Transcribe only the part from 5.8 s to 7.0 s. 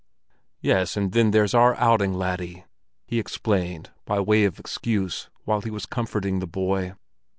comforting the boy.